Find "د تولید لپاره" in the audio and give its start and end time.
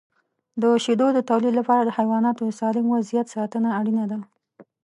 1.13-1.81